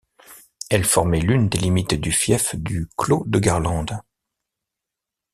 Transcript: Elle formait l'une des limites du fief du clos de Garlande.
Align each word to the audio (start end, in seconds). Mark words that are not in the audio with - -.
Elle 0.71 0.83
formait 0.83 1.21
l'une 1.21 1.47
des 1.47 1.59
limites 1.59 1.93
du 1.93 2.11
fief 2.11 2.55
du 2.55 2.87
clos 2.97 3.23
de 3.27 3.37
Garlande. 3.37 3.99